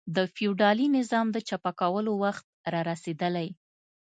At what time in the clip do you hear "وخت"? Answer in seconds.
2.23-2.45